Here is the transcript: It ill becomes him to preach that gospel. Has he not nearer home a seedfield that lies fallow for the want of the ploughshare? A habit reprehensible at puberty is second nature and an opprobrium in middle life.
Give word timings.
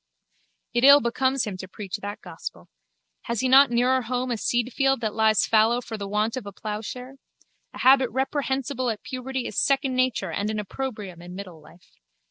It 0.73 0.83
ill 0.83 0.99
becomes 0.99 1.43
him 1.45 1.57
to 1.57 1.67
preach 1.67 1.97
that 1.97 2.21
gospel. 2.21 2.69
Has 3.25 3.41
he 3.41 3.47
not 3.47 3.69
nearer 3.69 4.01
home 4.01 4.31
a 4.31 4.33
seedfield 4.33 4.99
that 5.01 5.13
lies 5.13 5.45
fallow 5.45 5.79
for 5.79 5.95
the 5.95 6.07
want 6.07 6.35
of 6.35 6.43
the 6.45 6.51
ploughshare? 6.51 7.17
A 7.75 7.77
habit 7.77 8.09
reprehensible 8.09 8.89
at 8.89 9.03
puberty 9.03 9.45
is 9.45 9.59
second 9.59 9.93
nature 9.95 10.31
and 10.31 10.49
an 10.49 10.57
opprobrium 10.57 11.21
in 11.21 11.35
middle 11.35 11.61
life. 11.61 11.91